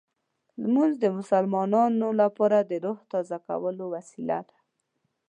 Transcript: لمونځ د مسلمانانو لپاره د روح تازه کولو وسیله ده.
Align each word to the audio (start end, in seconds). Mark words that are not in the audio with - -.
لمونځ 0.61 0.93
د 0.99 1.05
مسلمانانو 1.17 2.07
لپاره 2.21 2.57
د 2.69 2.71
روح 2.85 2.99
تازه 3.11 3.37
کولو 3.47 3.83
وسیله 3.95 4.39
ده. 4.47 4.57